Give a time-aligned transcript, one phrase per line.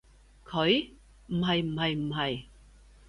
[0.47, 0.89] 佢？
[1.27, 2.45] 唔係唔係唔係